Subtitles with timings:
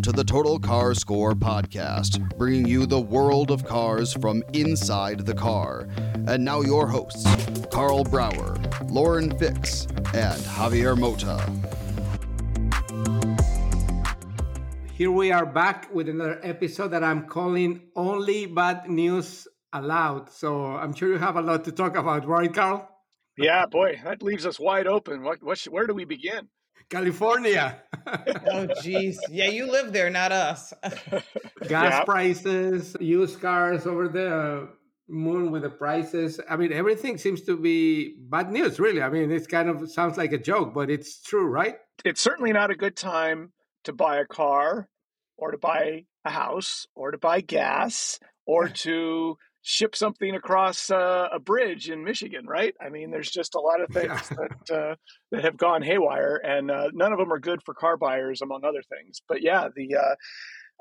[0.00, 5.26] Welcome to the Total Car Score podcast, bringing you the world of cars from inside
[5.26, 5.88] the car.
[6.26, 7.26] And now, your hosts,
[7.66, 8.56] Karl Brauer,
[8.88, 9.84] Lauren Fix,
[10.14, 11.36] and Javier Mota.
[14.94, 20.30] Here we are back with another episode that I'm calling Only Bad News Allowed.
[20.30, 22.88] So I'm sure you have a lot to talk about, right, Karl?
[23.36, 25.22] Yeah, boy, that leaves us wide open.
[25.22, 26.48] What, what, where do we begin?
[26.90, 27.80] California.
[28.06, 29.16] oh, jeez.
[29.30, 30.74] Yeah, you live there, not us.
[30.82, 32.04] Gas yeah.
[32.04, 34.68] prices, used cars over the
[35.08, 36.40] moon with the prices.
[36.48, 39.02] I mean, everything seems to be bad news, really.
[39.02, 41.76] I mean, it's kind of sounds like a joke, but it's true, right?
[42.04, 43.52] It's certainly not a good time
[43.84, 44.88] to buy a car
[45.36, 51.28] or to buy a house or to buy gas or to ship something across uh,
[51.32, 52.74] a bridge in Michigan, right?
[52.80, 54.36] I mean, there's just a lot of things yeah.
[54.36, 54.94] that uh,
[55.32, 58.64] that have gone haywire, and uh, none of them are good for car buyers, among
[58.64, 59.20] other things.
[59.28, 60.14] But yeah, the uh,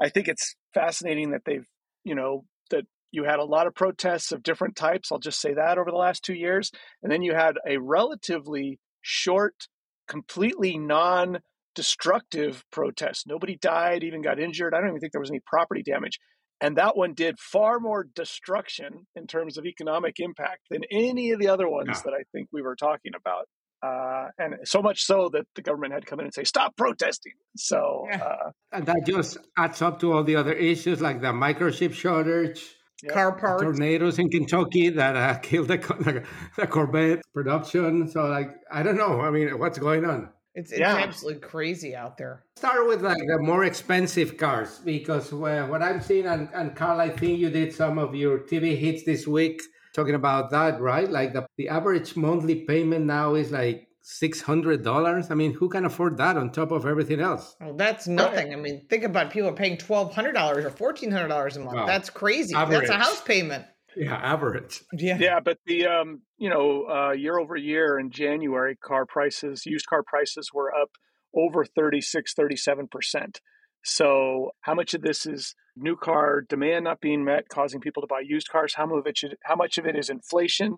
[0.02, 1.66] I think it's fascinating that they've
[2.04, 5.12] you know that you had a lot of protests of different types.
[5.12, 6.72] I'll just say that over the last two years,
[7.04, 9.68] and then you had a relatively short,
[10.08, 11.40] completely non
[11.76, 13.26] destructive protest.
[13.28, 14.74] Nobody died, even got injured.
[14.74, 16.20] I don't even think there was any property damage.
[16.62, 21.40] And that one did far more destruction in terms of economic impact than any of
[21.40, 22.02] the other ones yeah.
[22.06, 23.48] that I think we were talking about.
[23.82, 26.76] Uh, and so much so that the government had to come in and say, stop
[26.76, 27.32] protesting.
[27.56, 31.94] So, uh, and that just adds up to all the other issues like the microchip
[31.94, 32.62] shortage,
[33.02, 33.14] yep.
[33.14, 36.26] car parts, tornadoes in Kentucky that uh, killed the,
[36.58, 38.10] the Corvette production.
[38.10, 39.22] So, like, I don't know.
[39.22, 40.30] I mean, what's going on?
[40.60, 40.98] It's, it's yeah.
[40.98, 42.44] absolutely crazy out there.
[42.58, 47.10] Start with like the more expensive cars because what I'm seeing, and, and Karl, I
[47.10, 49.62] think you did some of your TV hits this week
[49.96, 51.10] talking about that, right?
[51.10, 55.32] Like the, the average monthly payment now is like six hundred dollars.
[55.32, 57.56] I mean, who can afford that on top of everything else?
[57.62, 58.52] Well, that's nothing.
[58.52, 61.78] I mean, think about people paying twelve hundred dollars or fourteen hundred dollars a month.
[61.78, 61.86] Wow.
[61.86, 62.54] That's crazy.
[62.54, 62.88] Average.
[62.88, 63.64] That's a house payment.
[64.00, 64.84] Yeah, average.
[64.94, 69.66] Yeah, yeah, but the um, you know, uh, year over year in January, car prices,
[69.66, 70.92] used car prices were up
[71.36, 73.42] over 36, 37 percent.
[73.84, 78.08] So, how much of this is new car demand not being met, causing people to
[78.08, 78.74] buy used cars?
[78.76, 80.78] How much of it, should, how much of it is inflation?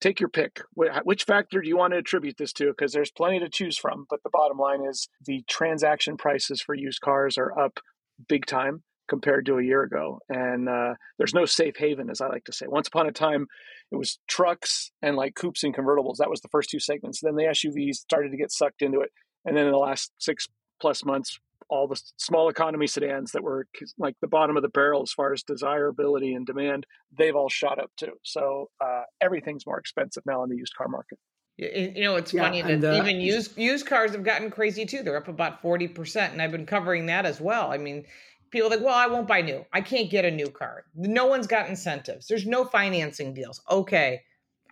[0.00, 0.60] Take your pick.
[0.74, 2.66] Which factor do you want to attribute this to?
[2.66, 4.06] Because there's plenty to choose from.
[4.10, 7.78] But the bottom line is the transaction prices for used cars are up
[8.28, 10.20] big time compared to a year ago.
[10.28, 12.66] And uh, there's no safe haven, as I like to say.
[12.68, 13.46] Once upon a time,
[13.92, 16.16] it was trucks and like coupes and convertibles.
[16.18, 17.20] That was the first two segments.
[17.20, 19.10] Then the SUVs started to get sucked into it.
[19.44, 20.48] And then in the last six
[20.80, 23.66] plus months, all the small economy sedans that were
[23.98, 27.78] like the bottom of the barrel as far as desirability and demand, they've all shot
[27.78, 28.12] up too.
[28.22, 31.18] So uh, everything's more expensive now in the used car market.
[31.58, 35.02] You know, it's yeah, funny that uh, even used used cars have gotten crazy too.
[35.02, 37.72] They're up about forty percent, and I've been covering that as well.
[37.72, 38.04] I mean,
[38.56, 39.64] people like, well, I won't buy new.
[39.72, 40.84] I can't get a new car.
[40.94, 42.26] No one's got incentives.
[42.26, 43.60] There's no financing deals.
[43.70, 44.22] Okay,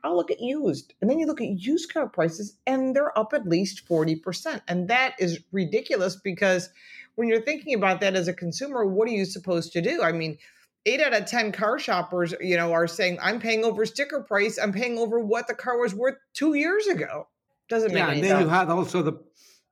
[0.03, 0.95] I'll look at used.
[1.01, 4.63] And then you look at used car prices and they're up at least 40%.
[4.69, 6.71] And that is ridiculous because
[7.17, 10.03] when you're thinking about that as a consumer, what are you supposed to do?
[10.03, 10.39] I mean,
[10.87, 14.59] eight out of 10 car shoppers, you know, are saying, I'm paying over sticker price.
[14.59, 17.29] I'm paying over what the car was worth two years ago.
[17.69, 18.43] Doesn't make yeah, and then sense.
[18.43, 19.15] you had also the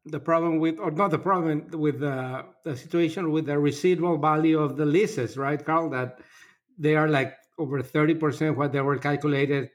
[0.05, 4.59] the problem with, or not the problem with the, the situation with the residual value
[4.59, 5.91] of the leases, right, Karl?
[5.91, 6.21] That
[6.79, 9.71] they are like over 30% what they were calculated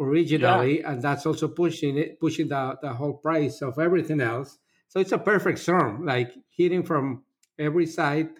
[0.00, 0.80] originally.
[0.80, 0.92] Yeah.
[0.92, 4.58] And that's also pushing it, pushing the, the whole price of everything else.
[4.88, 7.22] So it's a perfect storm, like hitting from
[7.58, 8.30] every side,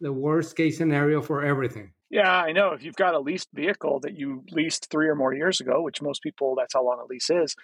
[0.00, 1.92] the worst case scenario for everything.
[2.10, 2.72] Yeah, I know.
[2.72, 6.02] If you've got a leased vehicle that you leased three or more years ago, which
[6.02, 7.56] most people, that's how long a lease is,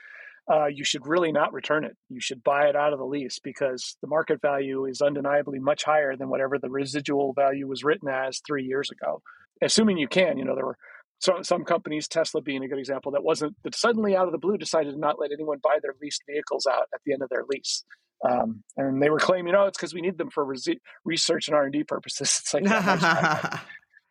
[0.51, 1.97] uh, you should really not return it.
[2.09, 5.85] You should buy it out of the lease because the market value is undeniably much
[5.85, 9.21] higher than whatever the residual value was written as three years ago.
[9.63, 10.79] Assuming you can, you know, there were
[11.21, 14.39] so, some companies, Tesla being a good example, that wasn't that suddenly out of the
[14.39, 17.29] blue decided to not let anyone buy their leased vehicles out at the end of
[17.29, 17.85] their lease.
[18.29, 20.45] Um, and they were claiming, oh, it's because we need them for
[21.05, 22.41] research and R and D purposes.
[22.43, 22.65] It's like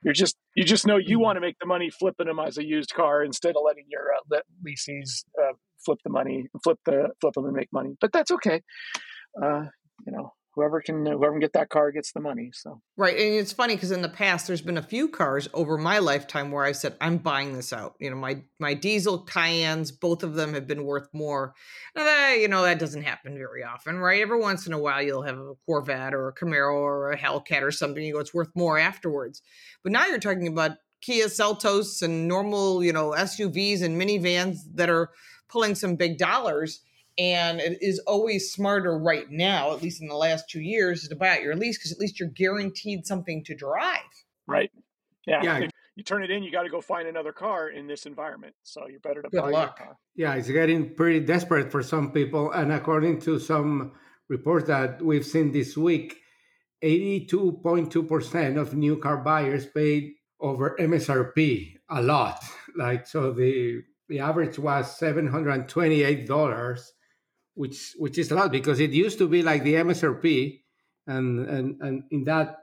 [0.04, 2.66] you're just you just know you want to make the money flipping them as a
[2.66, 5.54] used car instead of letting your uh, leasees uh,
[5.88, 7.96] flip the money, flip the flip them and make money.
[8.02, 8.62] But that's okay.
[9.42, 9.64] Uh,
[10.06, 12.50] you know, whoever can whoever can get that car gets the money.
[12.52, 15.78] So right, and it's funny because in the past there's been a few cars over
[15.78, 17.94] my lifetime where I said I'm buying this out.
[18.00, 21.54] You know, my my diesel Cayennes, both of them have been worth more.
[21.96, 24.22] You know that doesn't happen very often, right?
[24.22, 27.62] Every once in a while you'll have a Corvette or a Camaro or a Hellcat
[27.62, 28.04] or something.
[28.04, 29.42] You go, it's worth more afterwards.
[29.84, 34.90] But now you're talking about Kia Seltos and normal, you know, SUVs and minivans that
[34.90, 35.12] are
[35.50, 36.82] pulling some big dollars.
[37.18, 41.16] And it is always smarter right now, at least in the last two years, to
[41.16, 44.02] buy out your lease because at least you're guaranteed something to drive.
[44.46, 44.72] Right.
[45.26, 45.42] Yeah.
[45.44, 45.68] yeah.
[45.96, 48.54] You turn it in, you got to go find another car in this environment.
[48.62, 49.80] So you're better to Good buy luck.
[49.80, 49.98] car.
[50.16, 52.52] Yeah, it's getting pretty desperate for some people.
[52.52, 53.94] And according to some
[54.30, 56.18] reports that we've seen this week,
[56.84, 62.44] 82.2% of new car buyers paid over MSRP a lot.
[62.78, 66.90] Like so the the average was $728,
[67.56, 70.62] which which is a lot because it used to be like the MSRP
[71.08, 72.58] and and and in that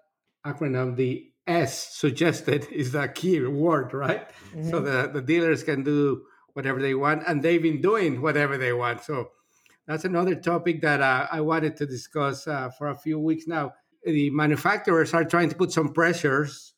[0.46, 4.29] acronym the S suggested is the key word, right?
[4.29, 4.70] Mm-hmm.
[4.70, 8.73] So the, the dealers can do whatever they want and they've been doing whatever they
[8.73, 9.02] want.
[9.02, 9.31] So
[9.87, 13.75] that's another topic that uh, I wanted to discuss uh, for a few weeks now.
[14.05, 16.75] The manufacturers are trying to put some pressures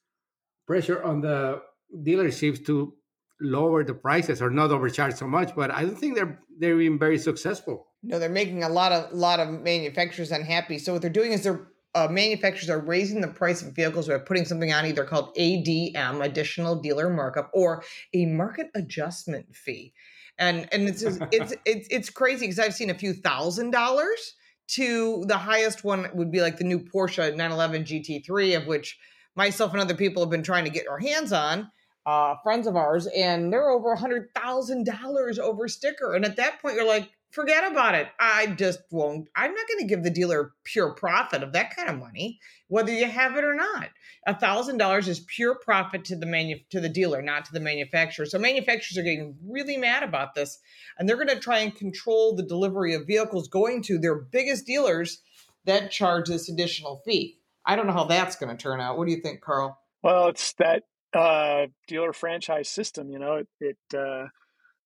[0.66, 1.62] pressure on the
[1.94, 2.94] dealerships to
[3.40, 6.98] lower the prices or not overcharge so much but i don't think they're they're being
[6.98, 7.88] very successful.
[8.02, 10.78] No they're making a lot of lot of manufacturers unhappy.
[10.78, 14.18] So what they're doing is they're uh, manufacturers are raising the price of vehicles by
[14.18, 19.92] putting something on either called adm additional dealer markup or a market adjustment fee.
[20.38, 24.34] And and it's just, it's it's it's crazy because i've seen a few thousand dollars
[24.68, 28.98] to the highest one would be like the new porsche 911 gt3 of which
[29.36, 31.70] myself and other people have been trying to get our hands on,
[32.06, 36.14] uh, friends of ours, and they're over a hundred thousand dollars over sticker.
[36.14, 38.06] And at that point, you're like, forget about it.
[38.20, 39.28] I just won't.
[39.34, 42.38] I'm not going to give the dealer pure profit of that kind of money,
[42.68, 43.88] whether you have it or not.
[44.26, 47.60] A thousand dollars is pure profit to the manu- to the dealer, not to the
[47.60, 48.24] manufacturer.
[48.24, 50.60] So manufacturers are getting really mad about this,
[50.98, 54.64] and they're going to try and control the delivery of vehicles going to their biggest
[54.64, 55.20] dealers
[55.64, 57.40] that charge this additional fee.
[57.64, 58.96] I don't know how that's going to turn out.
[58.96, 59.76] What do you think, Karl?
[60.02, 63.10] Well, it's that uh, dealer franchise system.
[63.10, 64.26] You know, it, it uh,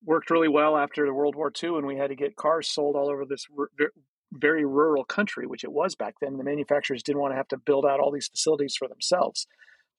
[0.04, 2.96] worked really well after the World War II, and we had to get cars sold
[2.96, 3.88] all over this r-
[4.32, 6.36] very rural country, which it was back then.
[6.36, 9.46] The manufacturers didn't want to have to build out all these facilities for themselves.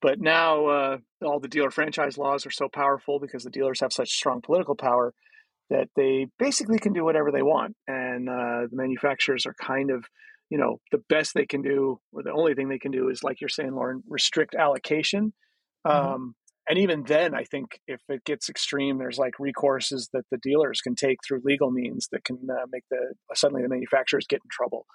[0.01, 3.93] But now uh, all the dealer franchise laws are so powerful because the dealers have
[3.93, 5.13] such strong political power
[5.69, 10.05] that they basically can do whatever they want, and uh, the manufacturers are kind of
[10.51, 13.23] you know the best they can do or the only thing they can do is
[13.23, 15.33] like you're saying lauren restrict allocation
[15.85, 16.13] mm-hmm.
[16.13, 16.35] um,
[16.67, 20.81] and even then i think if it gets extreme there's like recourses that the dealers
[20.81, 24.49] can take through legal means that can uh, make the suddenly the manufacturers get in
[24.51, 24.85] trouble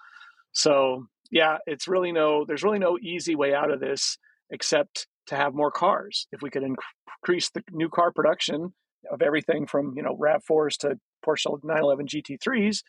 [0.53, 4.19] so yeah it's really no there's really no easy way out of this
[4.50, 8.73] except to have more cars if we could increase the new car production
[9.11, 12.83] of everything from you know rav4s to porsche 911 gt3s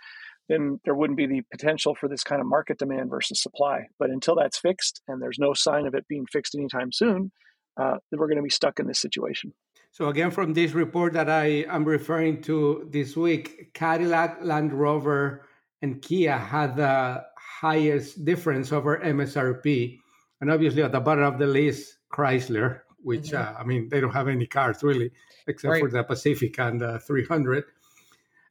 [0.49, 3.87] then there wouldn't be the potential for this kind of market demand versus supply.
[3.99, 7.31] But until that's fixed, and there's no sign of it being fixed anytime soon,
[7.77, 9.53] uh, we're going to be stuck in this situation.
[9.91, 15.47] So again, from this report that I am referring to this week, Cadillac, Land Rover,
[15.81, 19.97] and Kia had the highest difference over MSRP,
[20.41, 23.55] and obviously at the bottom of the list, Chrysler, which mm-hmm.
[23.55, 25.11] uh, I mean they don't have any cars really,
[25.47, 25.81] except right.
[25.81, 27.63] for the Pacifica and the 300.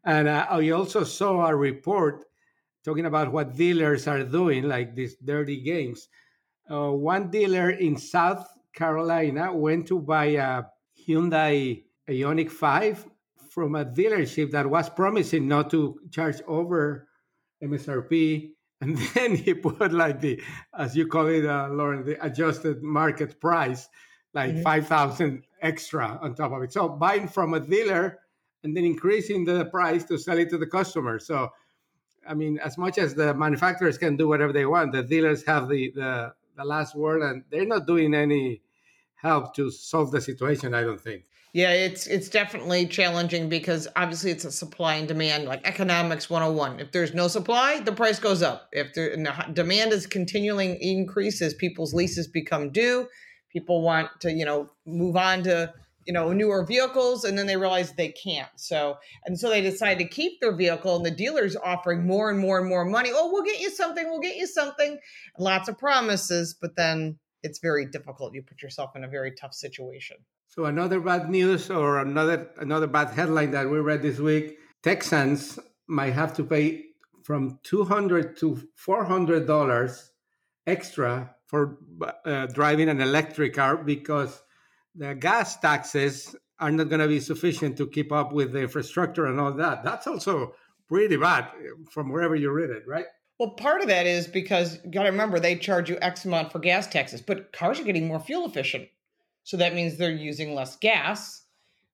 [0.05, 2.25] And uh, I also saw a report
[2.85, 6.09] talking about what dealers are doing, like these dirty games.
[6.71, 10.65] Uh, one dealer in South Carolina went to buy a
[11.09, 13.07] Hyundai Ioniq 5
[13.51, 17.09] from a dealership that was promising not to charge over
[17.63, 18.51] MSRP.
[18.83, 20.43] And then he put like the,
[20.79, 23.89] as you call it, uh, Lauren, the adjusted market price,
[24.35, 24.63] like mm-hmm.
[24.63, 26.75] 5,000 extra on top of it.
[26.75, 28.19] So buying from a dealer
[28.63, 31.19] and then increasing the price to sell it to the customer.
[31.19, 31.49] So,
[32.29, 35.71] I mean, as much as the manufacturers can do whatever they want, the dealers have
[35.71, 38.61] the, the, the last word, and they're not doing any
[39.17, 40.75] help to solve the situation.
[40.75, 41.25] I don't think.
[41.53, 46.81] Yeah, it's it's definitely challenging because obviously it's a supply and demand, like economics 101.
[46.81, 48.69] If there's no supply, the price goes up.
[48.73, 49.17] If the
[49.55, 53.09] demand is continuing increases, people's leases become due.
[53.51, 55.73] People want to, you know, move on to
[56.07, 59.99] you know newer vehicles and then they realize they can't so and so they decide
[59.99, 63.31] to keep their vehicle and the dealer's offering more and more and more money oh
[63.33, 64.99] we'll get you something we'll get you something
[65.39, 69.55] lots of promises but then it's very difficult you put yourself in a very tough
[69.55, 70.17] situation
[70.55, 75.59] so another bad news or another another bad headline that we read this week texans
[75.99, 76.67] might have to pay
[77.23, 80.13] from 200 to 400 dollars
[80.67, 81.79] extra for
[82.25, 84.43] uh, driving an electric car because
[84.95, 89.27] the gas taxes are not going to be sufficient to keep up with the infrastructure
[89.27, 89.85] and all that.
[89.85, 90.55] That's also
[90.89, 91.49] pretty bad
[91.91, 93.07] from wherever you read it, right?
[93.39, 96.53] Well, part of that is because you got to remember they charge you X amount
[96.53, 98.89] for gas taxes, but cars are getting more fuel efficient.
[99.45, 101.45] So that means they're using less gas.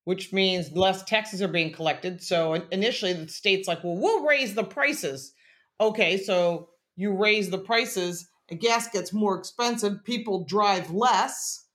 [0.04, 2.22] which means less taxes are being collected.
[2.22, 5.32] So initially, the state's like, well, we'll raise the prices.
[5.80, 11.66] Okay, so you raise the prices, gas gets more expensive, people drive less.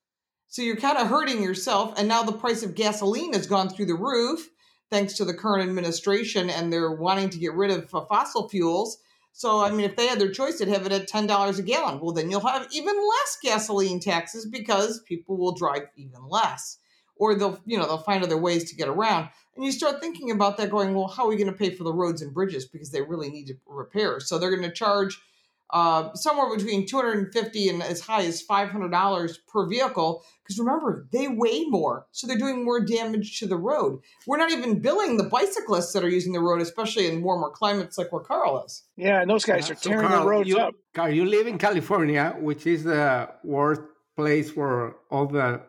[0.50, 1.94] So you're kind of hurting yourself.
[1.98, 4.50] And now the price of gasoline has gone through the roof
[4.90, 8.98] thanks to the current administration and they're wanting to get rid of fossil fuels.
[9.38, 12.00] So, I mean, if they had their choice, they'd have it at $10 a gallon.
[12.00, 16.80] Well, then you'll have even less gasoline taxes because people will drive even less.
[17.18, 19.30] Or they'll, you know, they'll find other ways to get around.
[19.56, 21.84] And you start thinking about that going, well, how are we going to pay for
[21.84, 22.66] the roads and bridges?
[22.66, 24.20] Because they really need to repair.
[24.20, 25.22] So they're going to charge
[25.72, 30.24] uh, somewhere between 250 and as high as $500 per vehicle.
[30.44, 34.00] Because remember, they weigh more, so they're doing more damage to the road.
[34.26, 37.98] We're not even billing the bicyclists that are using the road, especially in warmer climates
[37.98, 38.84] like where Karl is.
[38.96, 40.74] Yeah, and those guys are tearing so Karl, the roads you, up.
[40.94, 43.82] Karl, you live in California, which is the worst
[44.16, 45.62] place for all the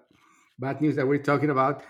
[0.58, 1.82] bad news that we're talking about.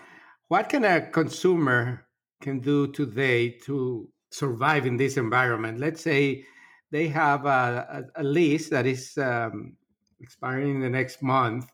[0.47, 2.05] What can a consumer
[2.41, 5.79] can do today to survive in this environment?
[5.79, 6.45] Let's say
[6.91, 9.77] they have a, a, a lease that is um,
[10.19, 11.69] expiring in the next month,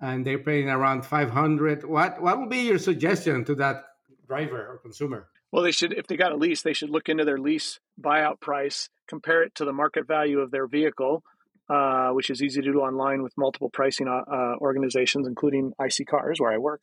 [0.00, 1.84] and they're paying around 500.
[1.84, 3.84] What what would be your suggestion to that
[4.26, 5.28] driver or consumer?
[5.50, 8.40] Well, they should, if they got a lease, they should look into their lease buyout
[8.40, 11.22] price, compare it to the market value of their vehicle,
[11.70, 16.38] uh, which is easy to do online with multiple pricing uh, uh organizations, including iSeeCars,
[16.38, 16.82] where I work,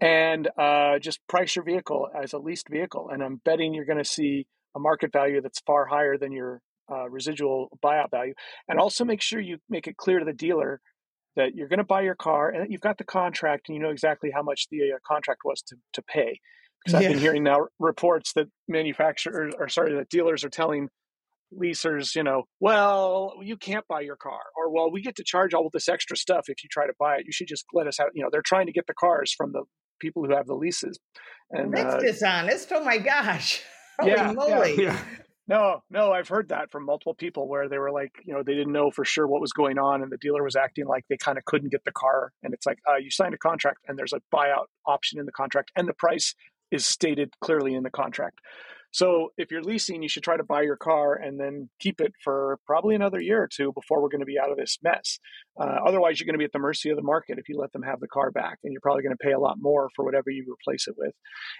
[0.00, 3.08] and uh, just price your vehicle as a leased vehicle.
[3.10, 6.62] And I'm betting you're going to see a market value that's far higher than your
[6.90, 8.34] uh, residual buyout value,
[8.68, 10.80] and also make sure you make it clear to the dealer
[11.36, 13.82] that you're going to buy your car and that you've got the contract and you
[13.82, 16.40] know exactly how much the uh, contract was to, to pay.
[16.84, 17.08] Because yeah.
[17.08, 20.88] I've been hearing now reports that manufacturers or sorry, that dealers are telling
[21.54, 25.54] leasers, you know, well, you can't buy your car, or well, we get to charge
[25.54, 27.26] all of this extra stuff if you try to buy it.
[27.26, 28.08] You should just let us have.
[28.14, 29.62] You know, they're trying to get the cars from the
[30.00, 30.98] people who have the leases.
[31.50, 32.72] And that's uh, dishonest.
[32.72, 33.62] Oh my gosh!
[34.00, 34.82] Holy yeah, moly!
[34.82, 34.98] Yeah,
[35.48, 38.54] no, no, I've heard that from multiple people where they were like, you know, they
[38.54, 41.16] didn't know for sure what was going on, and the dealer was acting like they
[41.16, 42.32] kind of couldn't get the car.
[42.42, 45.32] And it's like, uh, you signed a contract, and there's a buyout option in the
[45.32, 46.34] contract, and the price
[46.70, 48.40] is stated clearly in the contract.
[48.90, 52.14] So if you're leasing, you should try to buy your car and then keep it
[52.24, 55.18] for probably another year or two before we're going to be out of this mess.
[55.60, 57.72] Uh, otherwise, you're going to be at the mercy of the market if you let
[57.72, 60.04] them have the car back, and you're probably going to pay a lot more for
[60.04, 61.12] whatever you replace it with.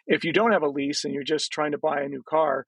[0.07, 2.65] If you don't have a lease and you're just trying to buy a new car,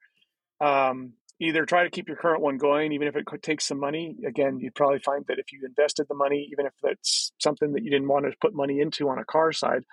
[0.61, 3.79] um, either try to keep your current one going, even if it could take some
[3.79, 4.17] money.
[4.27, 7.85] Again, you'd probably find that if you invested the money, even if that's something that
[7.85, 9.85] you didn't want to put money into on a car side,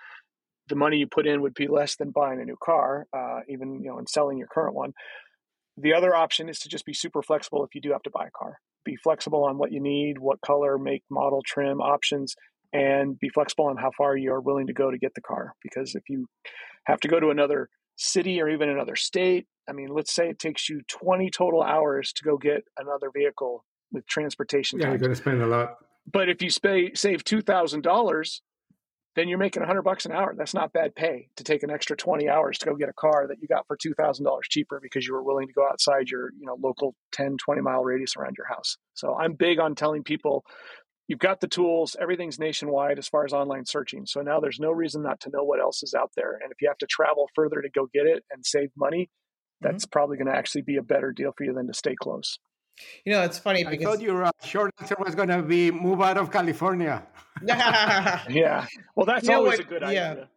[0.68, 3.80] the money you put in would be less than buying a new car, uh, even
[3.82, 4.92] you know, and selling your current one.
[5.76, 8.26] The other option is to just be super flexible if you do have to buy
[8.26, 8.58] a car.
[8.84, 12.34] Be flexible on what you need, what color, make, model, trim, options,
[12.72, 15.52] and be flexible on how far you are willing to go to get the car.
[15.62, 16.26] Because if you
[16.84, 20.38] have to go to another city or even another state, I mean, let's say it
[20.38, 24.78] takes you 20 total hours to go get another vehicle with transportation.
[24.78, 25.76] Yeah, you're going to spend a lot.
[26.10, 28.40] But if you pay, save $2,000,
[29.16, 30.34] then you're making 100 bucks an hour.
[30.36, 33.26] That's not bad pay to take an extra 20 hours to go get a car
[33.28, 36.46] that you got for $2,000 cheaper because you were willing to go outside your, you
[36.46, 38.76] know, local 10, 20 mile radius around your house.
[38.94, 40.44] So I'm big on telling people
[41.08, 44.70] you've got the tools everything's nationwide as far as online searching so now there's no
[44.70, 47.28] reason not to know what else is out there and if you have to travel
[47.34, 49.08] further to go get it and save money
[49.60, 49.90] that's mm-hmm.
[49.90, 52.38] probably going to actually be a better deal for you than to stay close
[53.04, 55.70] you know it's funny because i thought your uh, short answer was going to be
[55.70, 57.06] move out of california
[57.42, 59.88] yeah well that's you always what, a good yeah.
[59.88, 60.28] idea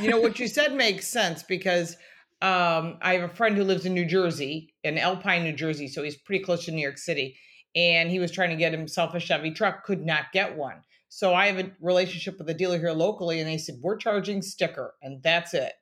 [0.00, 1.96] you know what you said makes sense because
[2.40, 6.02] um, i have a friend who lives in new jersey in alpine new jersey so
[6.02, 7.36] he's pretty close to new york city
[7.74, 10.82] and he was trying to get himself a Chevy truck, could not get one.
[11.08, 14.42] So I have a relationship with a dealer here locally, and they said, We're charging
[14.42, 15.72] sticker, and that's it.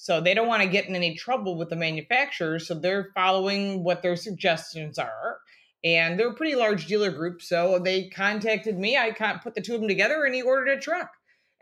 [0.00, 2.68] So they don't want to get in any trouble with the manufacturers.
[2.68, 5.38] So they're following what their suggestions are.
[5.82, 7.42] And they're a pretty large dealer group.
[7.42, 8.96] So they contacted me.
[8.96, 9.10] I
[9.42, 11.10] put the two of them together and he ordered a truck.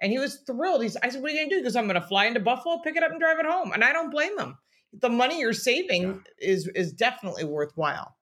[0.03, 0.83] And he was thrilled.
[0.83, 1.61] He's, I said, What are you going to do?
[1.63, 3.73] Because I'm going to fly into Buffalo, pick it up, and drive it home.
[3.73, 4.59] And I don't blame them.
[5.01, 6.49] The money you're saving yeah.
[6.51, 8.15] is is definitely worthwhile.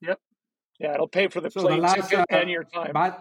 [0.00, 0.18] Yep.
[0.78, 2.92] Yeah, it'll pay for the so plane ticket uh, and your time.
[2.94, 3.16] Bad,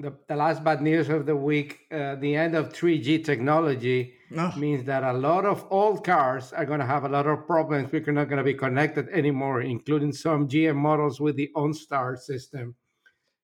[0.00, 4.52] the, the last bad news of the week uh, the end of 3G technology oh.
[4.56, 7.92] means that a lot of old cars are going to have a lot of problems.
[7.92, 12.74] We're not going to be connected anymore, including some GM models with the OnStar system.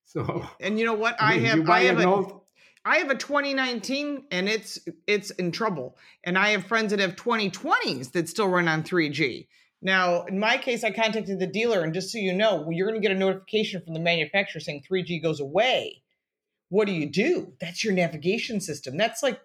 [0.04, 1.20] So, and you know what?
[1.20, 2.40] I, have, I have, a, old...
[2.84, 5.96] I have a 2019 and it's it's in trouble.
[6.24, 9.48] And I have friends that have 2020s that still run on 3G.
[9.82, 13.00] Now, in my case, I contacted the dealer, and just so you know, you're going
[13.00, 16.02] to get a notification from the manufacturer saying 3G goes away.
[16.68, 17.52] What do you do?
[17.60, 18.96] That's your navigation system.
[18.96, 19.40] That's like,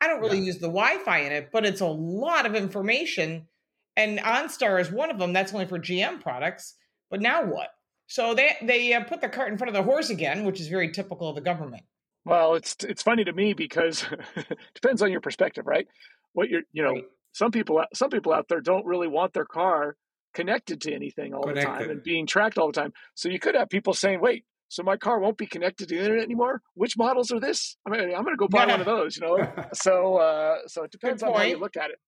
[0.00, 0.44] I don't really yeah.
[0.44, 3.48] use the Wi-Fi in it, but it's a lot of information.
[3.96, 5.32] And OnStar is one of them.
[5.32, 6.74] That's only for GM products.
[7.10, 7.68] But now what?
[8.06, 10.68] So they they uh, put the cart in front of the horse again, which is
[10.68, 11.84] very typical of the government.
[12.24, 14.04] Well, it's it's funny to me because
[14.36, 15.86] it depends on your perspective, right?
[16.32, 17.04] What you're, you know, right.
[17.32, 19.96] some people some people out there don't really want their car
[20.34, 21.72] connected to anything all connected.
[21.72, 22.92] the time and being tracked all the time.
[23.14, 26.00] So you could have people saying, "Wait, so my car won't be connected to the
[26.00, 26.62] internet anymore.
[26.74, 27.76] Which models are this?
[27.86, 29.16] I mean, I'm going to go buy one of those.
[29.16, 31.98] You know, so uh, so it depends on how you look at it.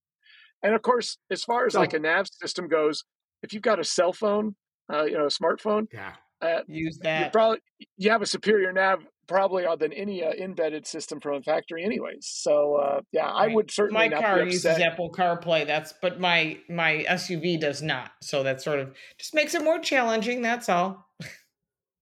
[0.62, 3.04] And of course, as far as so, like a nav system goes,
[3.42, 4.56] if you've got a cell phone,
[4.92, 7.24] uh, you know, a smartphone, yeah, uh, use that.
[7.26, 7.58] You probably
[7.96, 12.26] you have a superior nav probably than any uh, embedded system from a factory, anyways.
[12.28, 13.50] So uh, yeah, right.
[13.50, 14.08] I would certainly.
[14.08, 15.66] My car uses Apple CarPlay.
[15.66, 18.12] That's but my my SUV does not.
[18.22, 20.42] So that sort of just makes it more challenging.
[20.42, 21.08] That's all.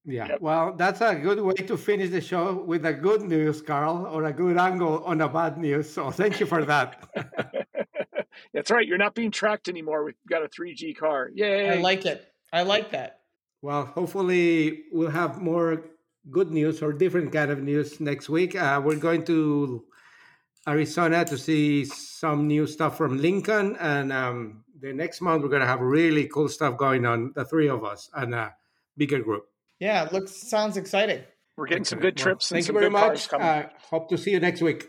[0.07, 0.41] Yeah, yep.
[0.43, 4.25] well, that's a good way to finish the show with a good news, Karl, or
[4.25, 5.91] a good angle on a bad news.
[5.91, 7.09] So thank you for that.
[8.53, 8.87] that's right.
[8.87, 10.05] You're not being tracked anymore.
[10.05, 11.31] We've got a 3G car.
[11.35, 11.71] Yay.
[11.71, 12.31] I like it.
[12.53, 13.21] I like that.
[13.63, 15.83] Well, hopefully we'll have more
[16.31, 18.55] good news or different kind of news next week.
[18.55, 19.85] Uh, we're going to
[20.69, 25.63] Arizona to see some new stuff from Lincoln, and um, the next month we're going
[25.63, 27.33] to have really cool stuff going on.
[27.35, 28.55] The three of us and a
[28.97, 29.47] bigger group.
[29.81, 31.23] Yeah, it looks sounds exciting.
[31.57, 32.49] We're getting some good trips.
[32.49, 33.33] Thank you very much.
[33.33, 34.89] Uh, hope to see you next week.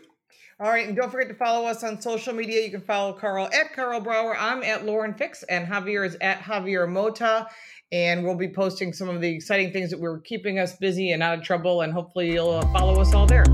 [0.58, 2.62] All right, and don't forget to follow us on social media.
[2.62, 4.34] You can follow Karl at Karl Brauer.
[4.38, 7.46] I'm at Lauren Fix, and Javier is at Javier Mota.
[7.92, 11.22] And we'll be posting some of the exciting things that we're keeping us busy and
[11.22, 11.82] out of trouble.
[11.82, 13.44] And hopefully, you'll uh, follow us all there.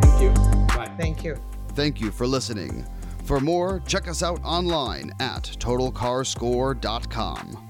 [0.00, 0.30] Thank you.
[0.68, 0.90] Bye.
[0.96, 1.36] Thank you.
[1.74, 2.86] Thank you for listening.
[3.24, 7.69] For more, check us out online at totalcarscore.com.